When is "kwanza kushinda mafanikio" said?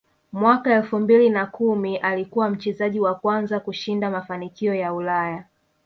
3.15-4.73